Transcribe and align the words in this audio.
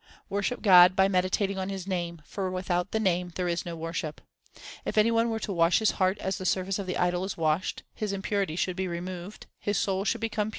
Worship 0.29 0.63
God 0.63 0.95
by 0.95 1.07
meditating 1.07 1.59
on 1.59 1.69
His 1.69 1.85
name, 1.85 2.23
for 2.25 2.49
without 2.49 2.89
the 2.89 2.99
Name 2.99 3.31
there 3.35 3.47
is 3.47 3.67
no 3.67 3.75
worship. 3.75 4.19
If 4.83 4.97
any 4.97 5.11
one 5.11 5.29
were 5.29 5.39
to 5.41 5.53
wash 5.53 5.77
his 5.77 5.91
heart 6.01 6.17
as 6.17 6.39
the 6.39 6.43
surface 6.47 6.79
of 6.79 6.87
the 6.87 6.97
idol 6.97 7.23
is 7.23 7.37
washed, 7.37 7.83
His 7.93 8.11
impurity 8.11 8.55
should 8.55 8.75
be 8.75 8.87
removed, 8.87 9.45
his 9.59 9.77
soul 9.77 10.03
should 10.03 10.19
become 10.19 10.19
pure, 10.19 10.19
and 10.19 10.19
he 10.19 10.19
should 10.19 10.19
depart 10.19 10.31
to 10.31 10.31
deliverance. 10.45 10.49